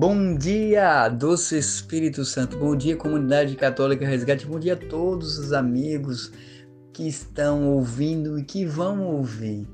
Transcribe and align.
Bom 0.00 0.36
dia, 0.36 1.08
doce 1.08 1.58
Espírito 1.58 2.24
Santo. 2.24 2.56
Bom 2.56 2.76
dia, 2.76 2.96
comunidade 2.96 3.56
católica 3.56 4.06
Resgate. 4.06 4.46
Bom 4.46 4.56
dia 4.56 4.74
a 4.74 4.76
todos 4.76 5.38
os 5.38 5.52
amigos 5.52 6.30
que 6.92 7.08
estão 7.08 7.68
ouvindo 7.68 8.38
e 8.38 8.44
que 8.44 8.64
vão 8.64 9.02
ouvir. 9.02 9.66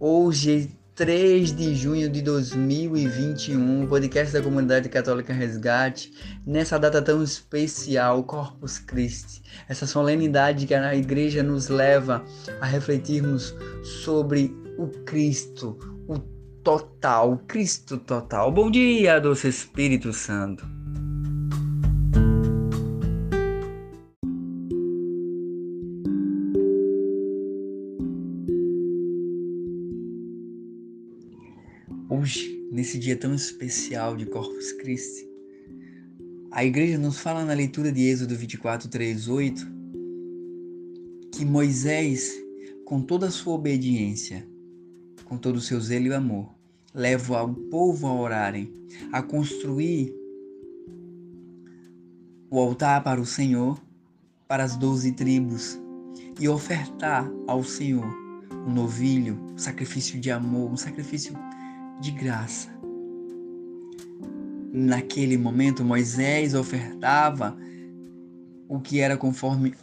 Hoje, 0.00 0.72
3 0.96 1.54
de 1.54 1.72
junho 1.76 2.08
de 2.08 2.20
2021, 2.20 3.86
podcast 3.86 4.32
da 4.32 4.42
comunidade 4.42 4.88
católica 4.88 5.32
Resgate. 5.32 6.12
Nessa 6.44 6.76
data 6.76 7.00
tão 7.00 7.22
especial, 7.22 8.24
Corpus 8.24 8.80
Christi, 8.80 9.40
essa 9.68 9.86
solenidade 9.86 10.66
que 10.66 10.74
a 10.74 10.96
igreja 10.96 11.44
nos 11.44 11.68
leva 11.68 12.24
a 12.60 12.66
refletirmos 12.66 13.54
sobre 14.02 14.52
o 14.76 14.88
Cristo, 15.04 15.78
o 16.08 16.37
total, 16.68 17.38
Cristo 17.46 17.96
total. 17.96 18.52
Bom 18.52 18.70
dia, 18.70 19.18
doce 19.18 19.48
Espírito 19.48 20.12
Santo. 20.12 20.66
Hoje, 32.10 32.68
nesse 32.70 32.98
dia 32.98 33.16
tão 33.16 33.34
especial 33.34 34.14
de 34.14 34.26
Corpus 34.26 34.72
Christi, 34.72 35.26
a 36.50 36.66
igreja 36.66 36.98
nos 36.98 37.18
fala 37.18 37.46
na 37.46 37.54
leitura 37.54 37.90
de 37.90 38.02
Êxodo 38.02 38.36
24, 38.36 38.90
3, 38.90 39.26
8, 39.26 39.66
que 41.32 41.46
Moisés, 41.46 42.34
com 42.84 43.00
toda 43.00 43.28
a 43.28 43.30
sua 43.30 43.54
obediência, 43.54 44.46
com 45.24 45.38
todo 45.38 45.56
o 45.56 45.62
seu 45.62 45.80
zelo 45.80 46.08
e 46.08 46.12
amor, 46.12 46.57
levo 46.94 47.34
ao 47.34 47.52
povo 47.52 48.06
a 48.06 48.12
orarem, 48.12 48.72
a 49.12 49.22
construir 49.22 50.14
o 52.50 52.58
altar 52.58 53.02
para 53.04 53.20
o 53.20 53.26
Senhor, 53.26 53.80
para 54.46 54.64
as 54.64 54.76
doze 54.76 55.12
tribos, 55.12 55.78
e 56.40 56.48
ofertar 56.48 57.30
ao 57.46 57.62
Senhor 57.62 58.06
um 58.66 58.72
novilho, 58.72 59.38
um 59.52 59.58
sacrifício 59.58 60.18
de 60.20 60.30
amor, 60.30 60.70
um 60.70 60.76
sacrifício 60.76 61.34
de 62.00 62.10
graça. 62.10 62.68
Naquele 64.72 65.36
momento, 65.36 65.84
Moisés 65.84 66.54
ofertava 66.54 67.56
o 68.68 68.80
que 68.80 69.00
era 69.00 69.16
conforme 69.16 69.74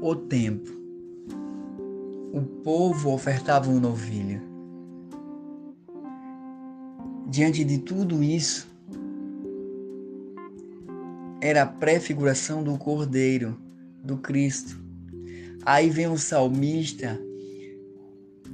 o 0.00 0.14
tempo. 0.14 0.70
O 2.32 2.40
povo 2.62 3.12
ofertava 3.12 3.70
um 3.70 3.78
novilho. 3.78 4.53
Diante 7.26 7.64
de 7.64 7.78
tudo 7.78 8.22
isso, 8.22 8.68
era 11.40 11.62
a 11.62 11.66
prefiguração 11.66 12.62
do 12.62 12.76
Cordeiro, 12.78 13.58
do 14.02 14.18
Cristo. 14.18 14.78
Aí 15.64 15.88
vem 15.90 16.06
o 16.06 16.18
salmista 16.18 17.20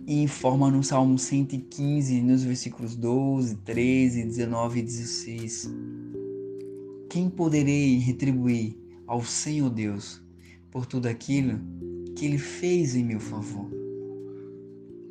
e 0.07 0.23
informa 0.23 0.71
no 0.71 0.83
Salmo 0.83 1.19
115, 1.19 2.21
nos 2.21 2.45
versículos 2.45 2.95
12, 2.95 3.57
13, 3.57 4.25
19 4.25 4.81
e 4.81 4.83
16. 4.83 5.71
Quem 7.09 7.29
poderei 7.29 7.99
retribuir 7.99 8.77
ao 9.07 9.25
Senhor 9.25 9.71
Deus 9.71 10.23
por 10.71 10.87
tudo 10.87 11.07
aquilo 11.07 11.61
que 12.15 12.25
Ele 12.25 12.39
fez 12.39 12.95
em 12.95 13.05
meu 13.05 13.21
favor? 13.21 13.80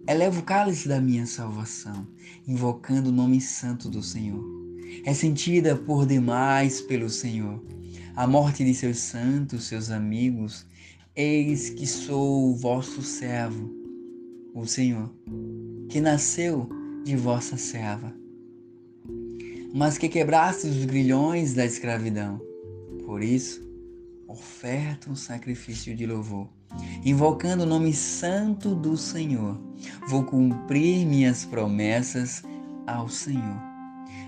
Eleva 0.09 0.39
o 0.39 0.43
cálice 0.43 0.87
da 0.87 0.99
minha 0.99 1.27
salvação, 1.27 2.07
invocando 2.47 3.09
o 3.09 3.13
nome 3.13 3.39
santo 3.39 3.87
do 3.87 4.01
Senhor. 4.01 4.43
É 5.05 5.13
sentida 5.13 5.75
por 5.75 6.03
demais 6.07 6.81
pelo 6.81 7.11
Senhor. 7.11 7.63
A 8.15 8.25
morte 8.25 8.65
de 8.65 8.73
seus 8.73 8.97
santos, 8.97 9.65
seus 9.65 9.91
amigos, 9.91 10.65
eis 11.15 11.69
que 11.69 11.85
sou 11.85 12.49
o 12.49 12.55
vosso 12.55 13.03
servo, 13.03 13.71
o 14.55 14.65
Senhor, 14.65 15.13
que 15.89 16.01
nasceu 16.01 16.67
de 17.05 17.15
vossa 17.15 17.55
serva, 17.55 18.11
mas 19.71 19.99
que 19.99 20.09
quebraste 20.09 20.65
os 20.65 20.85
grilhões 20.85 21.53
da 21.53 21.67
escravidão. 21.67 22.41
Por 23.05 23.21
isso, 23.21 23.61
oferta 24.29 25.09
um 25.09 25.15
sacrifício 25.15 25.95
de 25.95 26.05
louvor 26.05 26.47
invocando 27.03 27.63
o 27.63 27.65
nome 27.65 27.91
santo 27.93 28.75
do 28.75 28.95
Senhor. 28.95 29.59
Vou 30.07 30.23
cumprir 30.23 31.03
minhas 31.03 31.43
promessas 31.43 32.43
ao 32.85 33.09
Senhor, 33.09 33.59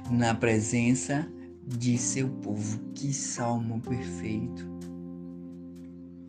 na 0.09 0.33
presença 0.33 1.27
de 1.67 1.99
seu 1.99 2.27
povo. 2.27 2.79
Que 2.95 3.13
salmo 3.13 3.79
perfeito! 3.79 4.67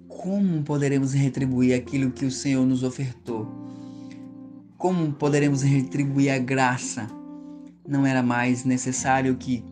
Como 0.07 0.63
poderemos 0.63 1.15
retribuir 1.15 1.75
aquilo 1.75 2.11
que 2.11 2.27
o 2.27 2.31
Senhor 2.31 2.67
nos 2.67 2.83
ofertou? 2.83 3.49
Como 4.77 5.13
poderemos 5.13 5.63
retribuir 5.63 6.31
a 6.31 6.39
graça? 6.39 7.09
Não 7.89 8.07
era 8.07 8.23
mais 8.23 8.65
necessário 8.65 9.35
que 9.37 9.65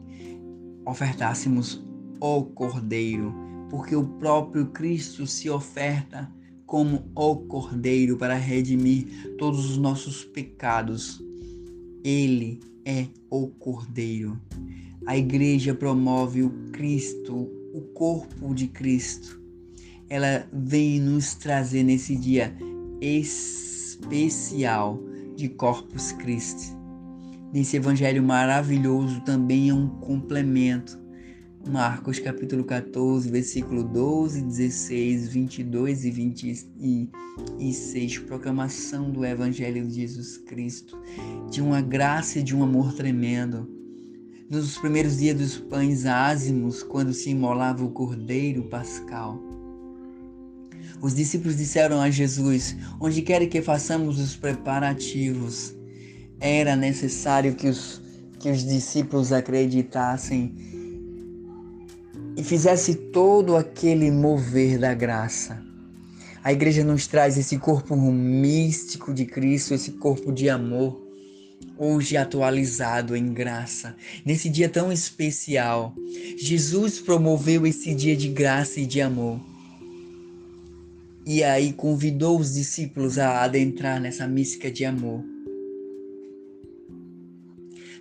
ofertássemos 0.87 1.85
o 2.19 2.45
Cordeiro 2.45 3.50
porque 3.71 3.95
o 3.95 4.05
próprio 4.05 4.67
Cristo 4.67 5.27
se 5.27 5.49
oferta 5.49 6.31
como 6.67 7.11
o 7.15 7.37
Cordeiro 7.37 8.17
para 8.17 8.35
redimir 8.35 9.35
todos 9.39 9.71
os 9.71 9.79
nossos 9.79 10.25
pecados. 10.25 11.23
Ele 12.05 12.61
é 12.85 13.07
o 13.31 13.49
Cordeiro. 13.49 14.39
A 15.07 15.17
igreja 15.17 15.75
promove 15.75 16.43
o 16.43 16.51
Cristo, 16.73 17.49
o 17.73 17.81
corpo 17.95 18.55
de 18.55 18.67
Cristo. 18.67 19.41
Ela 20.09 20.47
vem 20.53 21.01
nos 21.01 21.35
trazer 21.35 21.85
nesse 21.85 22.17
dia 22.17 22.55
especial 23.01 25.01
de 25.37 25.49
Corpus 25.49 26.13
Christi. 26.13 26.77
Nesse 27.53 27.77
evangelho 27.77 28.23
maravilhoso 28.23 29.21
também 29.23 29.71
é 29.71 29.75
um 29.75 29.89
complemento 29.89 30.99
Marcos 31.69 32.19
capítulo 32.19 32.65
14, 32.65 33.31
versículo 33.31 33.85
12, 33.85 34.43
16, 34.43 35.29
22 35.29 36.05
e 36.07 36.11
26, 36.11 38.19
proclamação 38.21 39.11
do 39.11 39.25
Evangelho 39.25 39.87
de 39.87 40.01
Jesus 40.01 40.39
Cristo, 40.39 40.99
de 41.51 41.61
uma 41.61 41.83
graça 41.83 42.39
e 42.39 42.43
de 42.43 42.57
um 42.57 42.63
amor 42.63 42.95
tremendo. 42.95 43.69
Nos 44.49 44.79
primeiros 44.79 45.19
dias 45.19 45.37
dos 45.37 45.59
pães 45.59 46.07
ázimos, 46.07 46.83
quando 46.83 47.13
se 47.13 47.31
imolava 47.31 47.85
o 47.85 47.91
cordeiro 47.91 48.65
pascal, 48.65 49.39
os 51.03 51.15
discípulos 51.15 51.59
disseram 51.59 52.01
a 52.01 52.11
Jesus: 52.11 52.75
Onde 52.99 53.21
quer 53.21 53.47
que 53.47 53.61
façamos 53.61 54.19
os 54.19 54.35
preparativos, 54.35 55.75
era 56.41 56.75
necessário 56.75 57.55
que 57.55 57.69
os, 57.69 58.01
que 58.39 58.51
os 58.51 58.65
discípulos 58.65 59.31
acreditassem 59.31 60.80
e 62.41 62.43
fizesse 62.43 62.95
todo 62.95 63.55
aquele 63.55 64.11
mover 64.11 64.79
da 64.79 64.95
graça. 64.95 65.63
A 66.43 66.51
igreja 66.51 66.83
nos 66.83 67.07
traz 67.07 67.37
esse 67.37 67.59
corpo 67.59 67.95
místico 67.95 69.13
de 69.13 69.27
Cristo, 69.27 69.75
esse 69.75 69.93
corpo 69.93 70.33
de 70.33 70.49
amor, 70.49 70.99
hoje 71.77 72.17
atualizado 72.17 73.15
em 73.15 73.35
graça. 73.35 73.95
Nesse 74.25 74.49
dia 74.49 74.71
tão 74.71 74.91
especial, 74.91 75.95
Jesus 76.39 76.99
promoveu 76.99 77.67
esse 77.67 77.95
dia 77.95 78.17
de 78.17 78.31
graça 78.31 78.81
e 78.81 78.87
de 78.87 79.03
amor. 79.03 79.39
E 81.27 81.45
aí 81.45 81.75
convidou 81.75 82.41
os 82.41 82.55
discípulos 82.55 83.19
a 83.19 83.45
adentrar 83.45 84.01
nessa 84.01 84.27
mística 84.27 84.71
de 84.71 84.87
amor. 84.87 85.23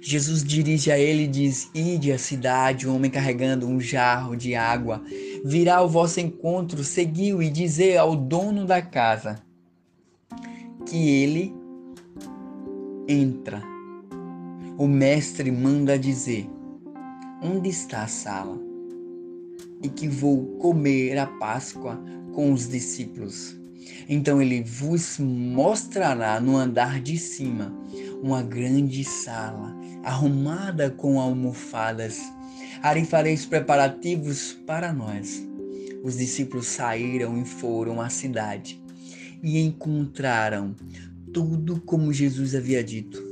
Jesus 0.02 0.44
dirige 0.44 0.92
a 0.92 0.98
ele 0.98 1.24
e 1.24 1.28
diz: 1.28 1.70
Ide 1.74 2.12
à 2.12 2.18
cidade, 2.18 2.88
um 2.88 2.96
homem 2.96 3.12
carregando 3.12 3.68
um 3.68 3.80
jarro 3.80 4.36
de 4.36 4.56
água. 4.56 5.02
Virá 5.44 5.78
ao 5.78 5.90
vosso 5.90 6.20
encontro, 6.20 6.84
seguiu 6.84 7.42
e 7.42 7.50
dizer 7.50 7.98
ao 7.98 8.16
dono 8.16 8.66
da 8.66 8.82
casa 8.82 9.36
que 10.86 11.10
ele 11.10 11.54
entra. 13.08 13.62
O 14.78 14.88
mestre 14.88 15.52
manda 15.52 16.00
dizer: 16.00 16.50
Onde 17.42 17.70
está 17.70 18.04
a 18.04 18.08
sala? 18.08 18.58
E 19.82 19.90
que 19.90 20.08
vou 20.08 20.58
comer 20.58 21.18
a 21.18 21.28
Páscoa 21.28 22.02
com 22.34 22.54
os 22.54 22.70
discípulos. 22.70 23.60
Então 24.08 24.42
ele 24.42 24.64
vos 24.64 25.20
mostrará 25.20 26.40
no 26.40 26.56
andar 26.56 27.02
de 27.02 27.18
cima 27.18 27.74
uma 28.22 28.42
grande 28.42 29.04
sala, 29.04 29.76
arrumada 30.04 30.90
com 30.90 31.20
almofadas. 31.20 32.20
Ali 32.82 33.06
fareis 33.06 33.46
preparativos 33.46 34.58
para 34.66 34.94
nós. 34.94 35.46
Os 36.04 36.18
discípulos 36.18 36.68
saíram 36.68 37.42
e 37.42 37.46
foram 37.46 38.00
à 38.00 38.10
cidade 38.10 38.82
e 39.44 39.60
encontraram 39.60 40.76
tudo 41.34 41.82
como 41.82 42.14
Jesus 42.14 42.56
havia 42.56 42.84
dito. 42.84 43.28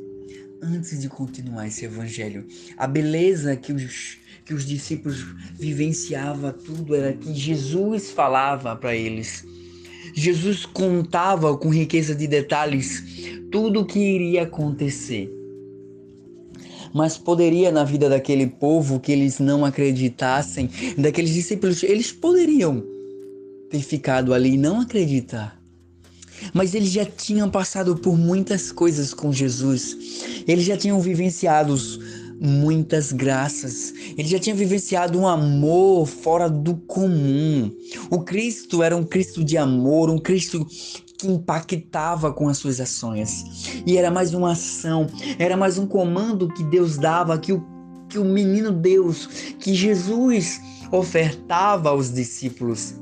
antes 0.61 0.99
de 0.99 1.07
continuar 1.07 1.67
esse 1.67 1.85
evangelho. 1.85 2.45
A 2.77 2.87
beleza 2.87 3.55
que 3.55 3.71
os, 3.71 4.17
que 4.43 4.55
os 4.55 4.65
discípulos 4.65 5.23
vivenciavam 5.53 6.51
tudo 6.51 6.95
era 6.95 7.13
que 7.13 7.31
Jesus 7.33 8.09
falava 8.09 8.75
para 8.75 8.95
eles. 8.95 9.45
Jesus 10.15 10.65
contava 10.65 11.55
com 11.55 11.69
riqueza 11.69 12.15
de 12.15 12.27
detalhes 12.27 13.03
tudo 13.51 13.81
o 13.81 13.85
que 13.85 13.99
iria 13.99 14.43
acontecer. 14.43 15.31
Mas 16.93 17.17
poderia 17.17 17.71
na 17.71 17.83
vida 17.83 18.09
daquele 18.09 18.47
povo 18.47 18.99
que 18.99 19.11
eles 19.11 19.39
não 19.39 19.65
acreditassem, 19.65 20.69
daqueles 20.97 21.33
discípulos, 21.33 21.83
eles 21.83 22.11
poderiam 22.11 22.83
ter 23.69 23.81
ficado 23.81 24.33
ali 24.33 24.53
e 24.53 24.57
não 24.57 24.81
acreditar. 24.81 25.57
Mas 26.53 26.73
eles 26.73 26.91
já 26.91 27.05
tinham 27.05 27.49
passado 27.49 27.95
por 27.95 28.17
muitas 28.17 28.71
coisas 28.71 29.13
com 29.13 29.33
Jesus. 29.33 29.97
Eles 30.47 30.65
já 30.65 30.77
tinham 30.77 30.99
vivenciado 31.01 31.75
muitas 32.39 33.11
graças. 33.11 33.93
Ele 34.17 34.27
já 34.27 34.39
tinha 34.39 34.55
vivenciado 34.55 35.19
um 35.19 35.27
amor 35.27 36.05
fora 36.05 36.49
do 36.49 36.75
comum. 36.75 37.71
O 38.09 38.21
Cristo 38.21 38.83
era 38.83 38.95
um 38.95 39.03
Cristo 39.03 39.43
de 39.43 39.57
amor, 39.57 40.09
um 40.09 40.19
Cristo 40.19 40.65
que 41.17 41.27
impactava 41.27 42.31
com 42.31 42.47
as 42.47 42.57
suas 42.57 42.79
ações. 42.79 43.83
E 43.85 43.97
era 43.97 44.11
mais 44.11 44.33
uma 44.33 44.51
ação, 44.51 45.07
era 45.39 45.57
mais 45.57 45.77
um 45.77 45.87
comando 45.87 46.47
que 46.53 46.63
Deus 46.63 46.97
dava, 46.97 47.37
que 47.37 47.53
o, 47.53 47.65
que 48.07 48.19
o 48.19 48.25
menino 48.25 48.71
Deus, 48.71 49.25
que 49.59 49.73
Jesus 49.73 50.61
ofertava 50.91 51.89
aos 51.89 52.13
discípulos. 52.13 52.95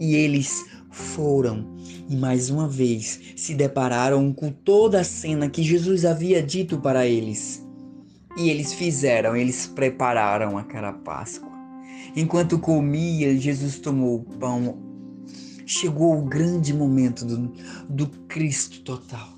E 0.00 0.14
eles 0.14 0.64
foram 0.90 1.74
e 2.08 2.16
mais 2.16 2.50
uma 2.50 2.68
vez 2.68 3.20
se 3.36 3.54
depararam 3.54 4.32
com 4.32 4.50
toda 4.50 5.00
a 5.00 5.04
cena 5.04 5.48
que 5.48 5.62
Jesus 5.62 6.04
havia 6.04 6.42
dito 6.42 6.78
para 6.78 7.06
eles. 7.06 7.64
E 8.36 8.50
eles 8.50 8.72
fizeram, 8.72 9.36
eles 9.36 9.66
prepararam 9.66 10.58
aquela 10.58 10.92
Páscoa. 10.92 11.52
Enquanto 12.16 12.58
comia, 12.58 13.36
Jesus 13.36 13.78
tomou 13.78 14.16
o 14.16 14.24
pão. 14.38 14.78
Chegou 15.66 16.18
o 16.18 16.24
grande 16.24 16.72
momento 16.72 17.24
do, 17.24 17.52
do 17.88 18.08
Cristo 18.28 18.80
total. 18.82 19.34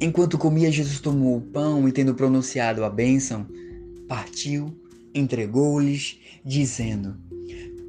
Enquanto 0.00 0.38
comia, 0.38 0.72
Jesus 0.72 0.98
tomou 1.00 1.36
o 1.36 1.42
pão 1.42 1.86
e, 1.86 1.92
tendo 1.92 2.14
pronunciado 2.14 2.84
a 2.84 2.88
bênção, 2.88 3.46
partiu, 4.08 4.74
entregou-lhes, 5.14 6.18
dizendo: 6.44 7.16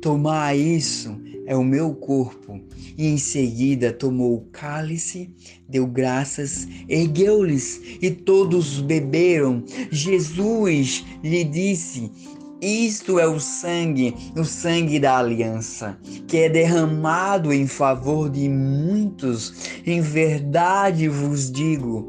Tomai 0.01 0.57
isso 0.57 1.21
é 1.45 1.55
o 1.55 1.63
meu 1.63 1.93
corpo. 1.93 2.59
E 2.97 3.07
em 3.07 3.17
seguida 3.17 3.93
tomou 3.93 4.35
o 4.35 4.45
cálice, 4.51 5.29
deu 5.69 5.87
graças, 5.87 6.67
ergueu-lhes 6.89 7.81
e 8.01 8.11
todos 8.11 8.81
beberam. 8.81 9.63
Jesus 9.91 11.05
lhe 11.23 11.43
disse: 11.43 12.11
isto 12.61 13.19
é 13.19 13.27
o 13.27 13.39
sangue, 13.39 14.13
o 14.37 14.43
sangue 14.43 14.99
da 14.99 15.17
aliança, 15.17 15.97
que 16.27 16.37
é 16.37 16.49
derramado 16.49 17.51
em 17.51 17.65
favor 17.65 18.29
de 18.29 18.47
muitos. 18.47 19.53
Em 19.85 19.99
verdade 19.99 21.09
vos 21.09 21.51
digo: 21.51 22.07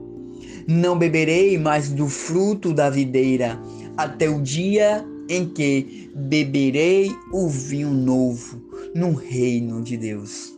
não 0.69 0.99
beberei 0.99 1.57
mais 1.57 1.89
do 1.89 2.07
fruto 2.07 2.75
da 2.75 2.91
videira, 2.91 3.59
até 3.97 4.29
o 4.29 4.43
dia 4.43 5.05
em 5.29 5.49
que 5.49 6.11
beberei 6.15 7.11
o 7.33 7.49
vinho 7.49 7.91
novo 7.91 8.63
no 8.95 9.15
reino 9.15 9.83
de 9.83 9.97
Deus. 9.97 10.53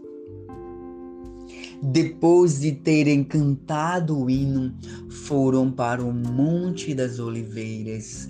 Depois 1.81 2.61
de 2.61 2.73
terem 2.73 3.23
cantado 3.23 4.19
o 4.19 4.31
hino, 4.31 4.75
foram 5.09 5.71
para 5.71 6.03
o 6.03 6.13
Monte 6.13 6.95
das 6.95 7.19
Oliveiras. 7.19 8.29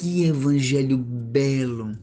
Que 0.00 0.24
evangelho 0.24 0.96
belo! 0.96 1.94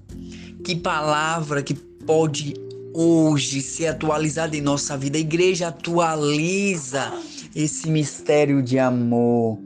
Que 0.64 0.76
palavra 0.76 1.64
que 1.64 1.74
pode 1.74 2.54
hoje 2.94 3.60
ser 3.60 3.88
atualizada 3.88 4.56
em 4.56 4.62
nossa 4.62 4.96
vida. 4.96 5.18
A 5.18 5.22
igreja 5.22 5.70
atualiza 5.70 7.12
esse 7.56 7.90
mistério 7.90 8.62
de 8.62 8.78
amor. 8.78 9.58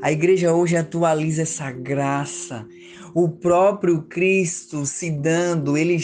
A 0.00 0.10
igreja 0.10 0.54
hoje 0.54 0.74
atualiza 0.74 1.42
essa 1.42 1.70
graça, 1.70 2.66
o 3.12 3.28
próprio 3.28 4.00
Cristo 4.04 4.86
se 4.86 5.10
dando, 5.10 5.76
ele, 5.76 5.98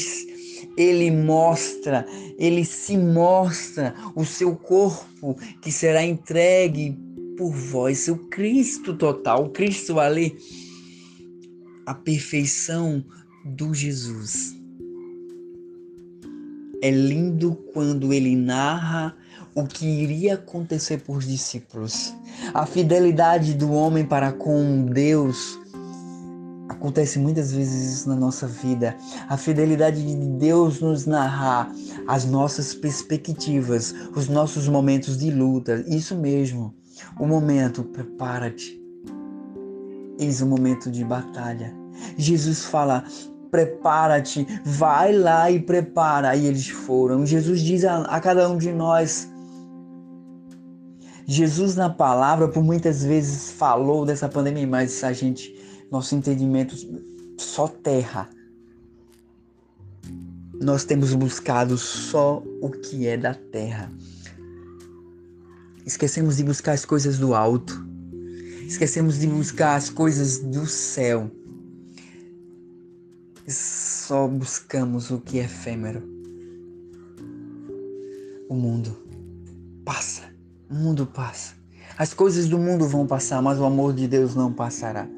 ele 0.76 1.10
mostra, 1.10 2.04
ele 2.38 2.66
se 2.66 2.98
mostra 2.98 3.94
o 4.14 4.26
seu 4.26 4.54
corpo 4.54 5.38
que 5.62 5.72
será 5.72 6.04
entregue 6.04 6.98
por 7.38 7.50
vós, 7.50 8.08
o 8.08 8.16
Cristo 8.28 8.94
total, 8.94 9.46
o 9.46 9.48
Cristo 9.48 9.98
ali, 9.98 10.36
a 11.92 11.94
perfeição 11.94 13.04
do 13.44 13.74
Jesus. 13.74 14.56
É 16.82 16.90
lindo 16.90 17.54
quando 17.72 18.12
ele 18.12 18.34
narra 18.34 19.14
o 19.54 19.66
que 19.66 19.86
iria 19.86 20.34
acontecer 20.34 21.02
por 21.02 21.20
discípulos. 21.20 22.12
A 22.54 22.64
fidelidade 22.66 23.54
do 23.54 23.70
homem 23.72 24.04
para 24.04 24.32
com 24.32 24.86
Deus 24.86 25.60
Acontece 26.68 27.18
muitas 27.18 27.52
vezes 27.52 27.98
isso 27.98 28.08
na 28.08 28.16
nossa 28.16 28.46
vida. 28.46 28.96
A 29.28 29.36
fidelidade 29.36 30.02
de 30.04 30.16
Deus 30.16 30.80
nos 30.80 31.04
narrar 31.04 31.70
as 32.08 32.24
nossas 32.24 32.74
perspectivas, 32.74 33.94
os 34.16 34.28
nossos 34.28 34.66
momentos 34.68 35.18
de 35.18 35.30
luta. 35.30 35.84
Isso 35.86 36.16
mesmo. 36.16 36.74
O 37.20 37.26
momento, 37.26 37.84
prepara-te. 37.84 38.80
Eis 40.18 40.40
o 40.40 40.46
momento 40.46 40.90
de 40.90 41.04
batalha. 41.04 41.81
Jesus 42.16 42.64
fala: 42.64 43.04
prepara-te, 43.50 44.46
vai 44.64 45.12
lá 45.12 45.50
e 45.50 45.60
prepara. 45.60 46.34
E 46.34 46.46
eles 46.46 46.68
foram. 46.68 47.26
Jesus 47.26 47.60
diz 47.60 47.84
a, 47.84 48.02
a 48.02 48.20
cada 48.20 48.48
um 48.48 48.56
de 48.56 48.72
nós: 48.72 49.28
Jesus 51.26 51.76
na 51.76 51.90
palavra 51.90 52.48
por 52.48 52.64
muitas 52.64 53.04
vezes 53.04 53.52
falou 53.52 54.04
dessa 54.04 54.28
pandemia, 54.28 54.66
mas 54.66 55.04
a 55.04 55.12
gente 55.12 55.54
nosso 55.90 56.14
entendimento 56.14 56.74
só 57.38 57.68
terra. 57.68 58.28
Nós 60.58 60.84
temos 60.84 61.12
buscado 61.12 61.76
só 61.76 62.42
o 62.62 62.70
que 62.70 63.06
é 63.06 63.16
da 63.16 63.34
terra. 63.34 63.92
Esquecemos 65.84 66.36
de 66.36 66.44
buscar 66.44 66.72
as 66.72 66.84
coisas 66.84 67.18
do 67.18 67.34
alto. 67.34 67.84
Esquecemos 68.66 69.18
de 69.18 69.26
buscar 69.26 69.74
as 69.74 69.90
coisas 69.90 70.38
do 70.38 70.64
céu. 70.64 71.30
Só 73.46 74.26
buscamos 74.28 75.10
o 75.10 75.18
que 75.18 75.38
é 75.38 75.44
efêmero. 75.44 76.02
O 78.48 78.54
mundo 78.54 78.96
passa. 79.84 80.22
O 80.70 80.74
mundo 80.74 81.06
passa. 81.06 81.54
As 81.98 82.14
coisas 82.14 82.48
do 82.48 82.58
mundo 82.58 82.86
vão 82.86 83.06
passar, 83.06 83.42
mas 83.42 83.58
o 83.58 83.64
amor 83.64 83.92
de 83.92 84.06
Deus 84.06 84.34
não 84.34 84.52
passará 84.52 85.08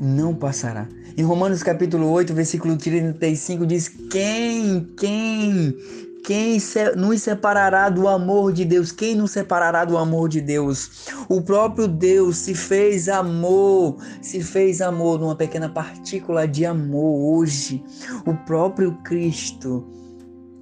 não 0.00 0.34
passará. 0.34 0.88
Em 1.16 1.22
Romanos 1.22 1.62
capítulo 1.62 2.10
8, 2.10 2.32
versículo 2.32 2.76
35 2.76 3.66
diz: 3.66 3.88
Quem, 3.88 4.88
quem, 4.96 5.76
quem 6.24 6.58
nos 6.96 7.22
separará 7.22 7.88
do 7.88 8.06
amor 8.08 8.52
de 8.52 8.64
Deus? 8.64 8.92
Quem 8.92 9.14
nos 9.14 9.30
separará 9.30 9.84
do 9.84 9.96
amor 9.96 10.28
de 10.28 10.40
Deus? 10.40 11.08
O 11.28 11.40
próprio 11.40 11.88
Deus 11.88 12.36
se 12.36 12.54
fez 12.54 13.08
amor, 13.08 13.96
se 14.22 14.42
fez 14.42 14.80
amor 14.80 15.18
numa 15.18 15.36
pequena 15.36 15.68
partícula 15.68 16.46
de 16.46 16.64
amor 16.64 17.38
hoje. 17.38 17.82
O 18.26 18.34
próprio 18.44 18.92
Cristo. 19.02 19.86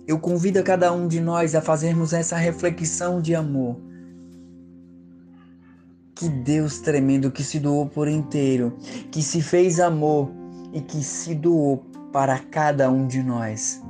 Eu 0.07 0.19
convido 0.19 0.59
a 0.59 0.63
cada 0.63 0.93
um 0.93 1.07
de 1.07 1.21
nós 1.21 1.55
a 1.55 1.61
fazermos 1.61 2.13
essa 2.13 2.37
reflexão 2.37 3.21
de 3.21 3.35
amor 3.35 3.77
que 6.19 6.29
Deus 6.29 6.81
tremendo 6.81 7.31
que 7.31 7.45
se 7.45 7.61
doou 7.61 7.87
por 7.87 8.09
inteiro, 8.09 8.77
que 9.13 9.23
se 9.23 9.41
fez 9.41 9.79
amor 9.79 10.29
e 10.73 10.81
que 10.81 11.01
se 11.03 11.33
doou 11.33 11.79
para 12.13 12.41
cada 12.41 12.91
um 12.91 13.07
de 13.07 13.23
nós. 13.23 13.81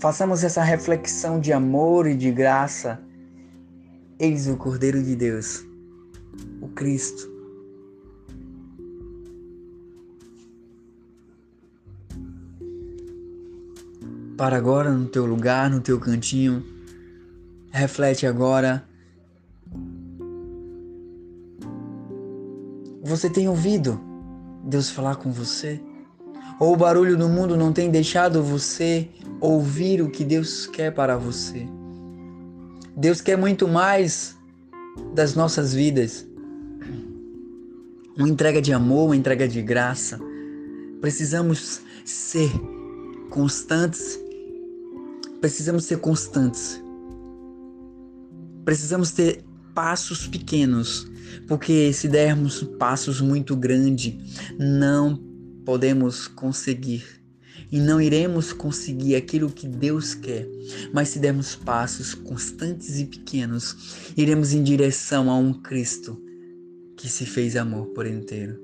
Façamos 0.00 0.42
essa 0.42 0.62
reflexão 0.62 1.38
de 1.38 1.52
amor 1.52 2.06
e 2.06 2.16
de 2.16 2.30
graça. 2.30 2.98
Eis 4.18 4.48
o 4.48 4.56
Cordeiro 4.56 5.02
de 5.02 5.14
Deus, 5.14 5.62
o 6.60 6.68
Cristo. 6.68 7.30
Para 14.38 14.56
agora 14.56 14.90
no 14.90 15.06
teu 15.06 15.26
lugar, 15.26 15.68
no 15.68 15.82
teu 15.82 16.00
cantinho, 16.00 16.64
reflete 17.70 18.26
agora 18.26 18.88
Você 23.02 23.28
tem 23.28 23.48
ouvido 23.48 24.00
Deus 24.64 24.88
falar 24.88 25.16
com 25.16 25.32
você? 25.32 25.80
Ou 26.60 26.74
o 26.74 26.76
barulho 26.76 27.16
do 27.16 27.26
mundo 27.26 27.56
não 27.56 27.72
tem 27.72 27.90
deixado 27.90 28.42
você 28.42 29.08
ouvir 29.40 30.02
o 30.02 30.10
que 30.10 30.22
Deus 30.22 30.66
quer 30.66 30.92
para 30.92 31.16
você? 31.16 31.66
Deus 32.94 33.22
quer 33.22 33.38
muito 33.38 33.66
mais 33.66 34.36
das 35.14 35.34
nossas 35.34 35.72
vidas. 35.72 36.28
Uma 38.14 38.28
entrega 38.28 38.60
de 38.60 38.74
amor, 38.74 39.06
uma 39.06 39.16
entrega 39.16 39.48
de 39.48 39.62
graça. 39.62 40.20
Precisamos 41.00 41.80
ser 42.04 42.50
constantes. 43.30 44.20
Precisamos 45.40 45.86
ser 45.86 45.98
constantes. 46.00 46.78
Precisamos 48.66 49.12
ter 49.12 49.42
passos 49.74 50.26
pequenos, 50.26 51.10
porque 51.48 51.90
se 51.94 52.06
dermos 52.06 52.62
passos 52.78 53.18
muito 53.22 53.56
grandes, 53.56 54.14
não 54.58 55.29
podemos 55.70 56.26
conseguir 56.26 57.04
e 57.70 57.78
não 57.78 58.00
iremos 58.00 58.52
conseguir 58.52 59.14
aquilo 59.14 59.48
que 59.48 59.68
Deus 59.68 60.14
quer, 60.14 60.44
mas 60.92 61.10
se 61.10 61.20
dermos 61.20 61.54
passos 61.54 62.12
constantes 62.12 62.98
e 62.98 63.04
pequenos, 63.04 64.12
iremos 64.16 64.52
em 64.52 64.64
direção 64.64 65.30
a 65.30 65.36
um 65.36 65.52
Cristo 65.52 66.20
que 66.96 67.08
se 67.08 67.24
fez 67.24 67.54
amor 67.54 67.86
por 67.90 68.04
inteiro. 68.04 68.58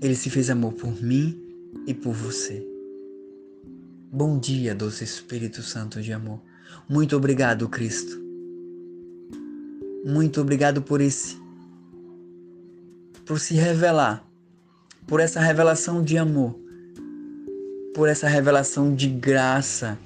Ele 0.00 0.14
se 0.14 0.30
fez 0.30 0.48
amor 0.48 0.74
por 0.74 1.02
mim 1.02 1.36
e 1.84 1.92
por 1.92 2.14
você. 2.14 2.64
Bom 4.12 4.38
dia, 4.38 4.72
doce 4.72 5.02
Espírito 5.02 5.64
Santo 5.64 6.00
de 6.00 6.12
amor. 6.12 6.40
Muito 6.88 7.16
obrigado, 7.16 7.68
Cristo. 7.68 8.24
Muito 10.04 10.40
obrigado 10.40 10.80
por 10.80 11.00
esse 11.00 11.44
por 13.26 13.40
se 13.40 13.54
revelar 13.54 14.26
por 15.06 15.20
essa 15.20 15.40
revelação 15.40 16.02
de 16.02 16.18
amor, 16.18 16.58
por 17.94 18.08
essa 18.08 18.26
revelação 18.28 18.94
de 18.94 19.08
graça. 19.08 19.98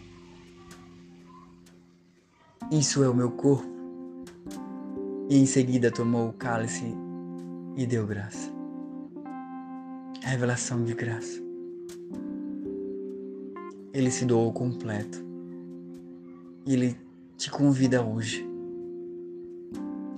Isso 2.70 3.02
é 3.02 3.08
o 3.08 3.14
meu 3.14 3.30
corpo. 3.30 3.68
E 5.28 5.38
em 5.38 5.46
seguida 5.46 5.90
tomou 5.90 6.28
o 6.28 6.32
cálice 6.32 6.94
e 7.76 7.86
deu 7.86 8.06
graça. 8.06 8.52
Revelação 10.22 10.84
de 10.84 10.92
graça. 10.92 11.40
Ele 13.92 14.10
se 14.10 14.24
doou 14.24 14.52
completo. 14.52 15.24
Ele 16.66 16.96
te 17.36 17.50
convida 17.50 18.02
hoje. 18.02 18.46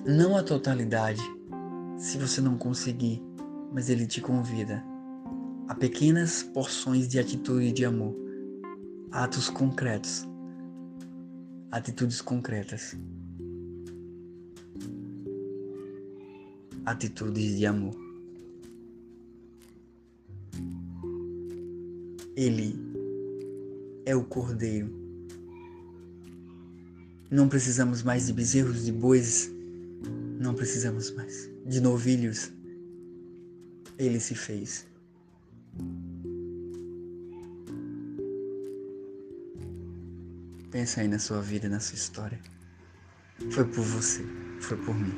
Não 0.05 0.37
a 0.37 0.43
totalidade, 0.43 1.23
se 2.03 2.19
você 2.19 2.41
não 2.41 2.59
conseguir 2.59 3.23
mas 3.73 3.89
ele 3.89 4.07
te 4.09 4.21
convida 4.21 4.85
a 5.69 5.75
pequenas 5.75 6.43
porções 6.43 7.07
de 7.07 7.19
atitude 7.19 7.73
de 7.73 7.85
amor, 7.85 8.13
atos 9.13 9.49
concretos, 9.49 10.27
atitudes 11.71 12.21
concretas, 12.21 12.97
atitudes 16.85 17.57
de 17.57 17.67
amor. 17.67 17.95
Ele 22.37 22.77
é 24.05 24.17
o 24.17 24.25
Cordeiro. 24.25 24.93
Não 27.31 27.49
precisamos 27.49 28.03
mais 28.03 28.27
de 28.27 28.33
bezerros, 28.33 28.85
de 28.85 28.93
bois, 28.93 29.51
não 30.39 30.53
precisamos 30.53 31.11
mais 31.13 31.52
de 31.65 31.81
novilhos 31.81 32.53
ele 33.99 34.19
se 34.19 34.35
fez. 34.35 34.87
Pensa 40.71 41.03
aí 41.03 41.09
na 41.09 41.19
sua 41.19 41.41
vida, 41.41 41.69
na 41.69 41.81
sua 41.81 41.97
história. 41.97 42.41
Foi 43.51 43.65
por 43.65 43.85
você, 43.85 44.25
foi 44.61 44.77
por 44.79 44.95
mim. 44.95 45.13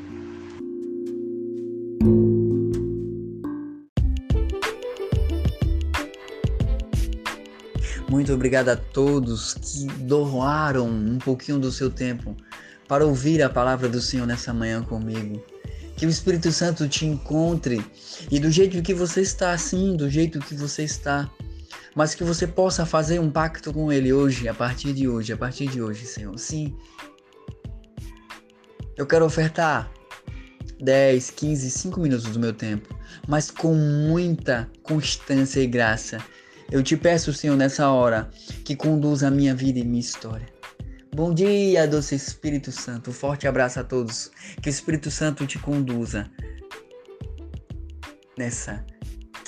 Muito 8.11 8.33
obrigado 8.33 8.69
a 8.69 8.77
todos 8.77 9.55
que 9.55 9.87
doaram 10.05 10.89
um 10.89 11.19
pouquinho 11.19 11.59
do 11.59 11.73
seu 11.73 11.91
tempo 11.91 12.37
para 12.87 13.05
ouvir 13.05 13.43
a 13.43 13.49
palavra 13.49 13.89
do 13.89 14.01
Senhor 14.01 14.27
nessa 14.27 14.53
manhã 14.53 14.83
comigo. 14.83 15.43
Que 15.97 16.07
o 16.07 16.09
Espírito 16.09 16.51
Santo 16.51 16.89
te 16.89 17.07
encontre 17.07 17.85
e 18.31 18.41
do 18.41 18.51
jeito 18.51 18.83
que 18.83 18.93
você 18.93 19.21
está, 19.21 19.53
assim, 19.53 19.97
do 19.97 20.11
jeito 20.11 20.41
que 20.41 20.55
você 20.55 20.83
está, 20.83 21.31
mas 21.95 22.15
que 22.15 22.25
você 22.25 22.47
possa 22.47 22.85
fazer 22.85 23.21
um 23.21 23.31
pacto 23.31 23.73
com 23.73 23.93
Ele 23.93 24.13
hoje, 24.13 24.49
a 24.49 24.55
partir 24.55 24.93
de 24.93 25.09
hoje, 25.09 25.33
a 25.33 25.37
partir 25.37 25.69
de 25.69 25.81
hoje, 25.81 26.05
Senhor. 26.05 26.37
Sim. 26.39 26.77
Eu 28.97 29.07
quero 29.07 29.25
ofertar 29.25 29.91
10, 30.81 31.31
15, 31.31 31.71
5 31.71 32.01
minutos 32.01 32.25
do 32.25 32.39
meu 32.39 32.53
tempo, 32.53 32.95
mas 33.27 33.51
com 33.51 33.75
muita 33.75 34.69
constância 34.83 35.61
e 35.61 35.67
graça. 35.67 36.19
Eu 36.71 36.83
te 36.83 36.97
peço, 36.97 37.33
Senhor, 37.33 37.57
nessa 37.57 37.89
hora, 37.91 38.31
que 38.65 38.75
conduza 38.75 39.29
a 39.29 39.31
minha 39.31 39.55
vida 39.55 39.79
e 39.79 39.85
minha 39.85 40.01
história. 40.01 40.54
Bom 41.15 41.33
dia, 41.33 41.87
doce 41.87 42.17
Espírito 42.17 42.73
Santo. 42.73 43.13
Forte 43.13 43.47
abraço 43.47 43.79
a 43.79 43.85
todos. 43.85 44.33
Que 44.61 44.69
o 44.69 44.71
Espírito 44.71 45.13
Santo 45.13 45.47
te 45.47 45.61
conduza 45.61 46.29
nessa 48.37 48.85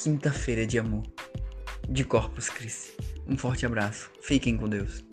quinta-feira 0.00 0.64
de 0.64 0.78
amor 0.78 1.02
de 1.88 2.04
Corpus 2.04 2.49
Christi. 2.49 2.96
Um 3.26 3.37
forte 3.37 3.66
abraço. 3.66 4.12
Fiquem 4.23 4.56
com 4.56 4.68
Deus. 4.68 5.04